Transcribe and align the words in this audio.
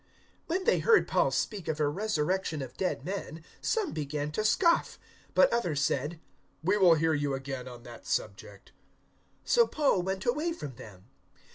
017:032 0.49 0.49
When 0.49 0.63
they 0.63 0.79
heard 0.79 1.07
Paul 1.07 1.29
speak 1.29 1.67
of 1.67 1.79
a 1.79 1.87
resurrection 1.87 2.63
of 2.63 2.75
dead 2.75 3.05
men, 3.05 3.43
some 3.61 3.91
began 3.91 4.31
to 4.31 4.43
scoff. 4.43 4.97
But 5.35 5.53
others 5.53 5.79
said, 5.79 6.19
"We 6.63 6.75
will 6.77 6.95
hear 6.95 7.13
you 7.13 7.35
again 7.35 7.67
on 7.67 7.83
that 7.83 8.07
subject." 8.07 8.71
017:033 9.45 9.49
So 9.51 9.67
Paul 9.67 10.01
went 10.01 10.25
away 10.25 10.53
from 10.53 10.73
them. 10.73 11.05